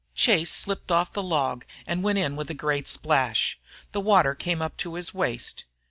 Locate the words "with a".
2.35-2.55